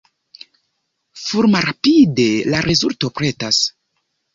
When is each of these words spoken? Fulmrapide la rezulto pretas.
Fulmrapide 1.25 2.27
la 2.51 2.67
rezulto 2.71 3.17
pretas. 3.23 3.67